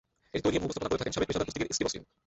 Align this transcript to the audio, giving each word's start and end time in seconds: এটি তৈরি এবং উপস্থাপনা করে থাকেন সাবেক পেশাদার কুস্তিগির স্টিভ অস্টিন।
এটি 0.33 0.41
তৈরি 0.45 0.55
এবং 0.57 0.67
উপস্থাপনা 0.67 0.89
করে 0.91 1.01
থাকেন 1.01 1.13
সাবেক 1.15 1.27
পেশাদার 1.29 1.47
কুস্তিগির 1.47 1.73
স্টিভ 1.75 1.85
অস্টিন। 1.87 2.03